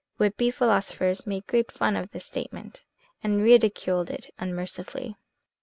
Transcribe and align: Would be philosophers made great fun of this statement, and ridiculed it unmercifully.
Would 0.17 0.35
be 0.35 0.49
philosophers 0.49 1.27
made 1.27 1.45
great 1.45 1.71
fun 1.71 1.95
of 1.95 2.09
this 2.09 2.25
statement, 2.25 2.83
and 3.21 3.43
ridiculed 3.43 4.09
it 4.09 4.33
unmercifully. 4.39 5.15